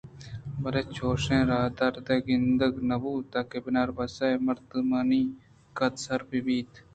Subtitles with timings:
[0.61, 5.23] بلئے چوشیں راہ ءُدرے گندگ نہ بوت کہ بناربس اے مردمانی
[5.77, 6.71] قد ءَسر بہ بیت